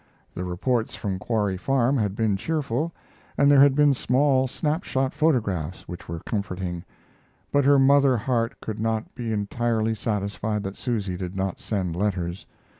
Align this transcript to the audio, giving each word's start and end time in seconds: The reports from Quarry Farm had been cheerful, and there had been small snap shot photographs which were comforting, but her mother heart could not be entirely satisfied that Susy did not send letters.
The 0.33 0.43
reports 0.43 0.95
from 0.95 1.19
Quarry 1.19 1.57
Farm 1.57 1.95
had 1.95 2.15
been 2.15 2.35
cheerful, 2.35 2.91
and 3.37 3.51
there 3.51 3.61
had 3.61 3.75
been 3.75 3.93
small 3.93 4.47
snap 4.47 4.83
shot 4.83 5.13
photographs 5.13 5.87
which 5.87 6.09
were 6.09 6.21
comforting, 6.25 6.83
but 7.51 7.65
her 7.65 7.77
mother 7.77 8.17
heart 8.17 8.59
could 8.61 8.79
not 8.79 9.13
be 9.13 9.31
entirely 9.31 9.93
satisfied 9.93 10.63
that 10.63 10.75
Susy 10.75 11.17
did 11.17 11.35
not 11.35 11.59
send 11.59 11.95
letters. 11.95 12.47